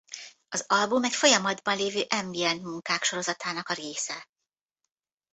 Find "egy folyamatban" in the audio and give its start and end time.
1.03-1.75